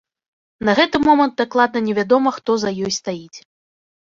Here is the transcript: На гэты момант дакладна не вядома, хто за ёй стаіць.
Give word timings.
На 0.69 0.73
гэты 0.79 1.01
момант 1.07 1.35
дакладна 1.41 1.79
не 1.91 1.95
вядома, 1.99 2.29
хто 2.39 2.51
за 2.65 2.69
ёй 2.89 2.99
стаіць. 2.99 3.39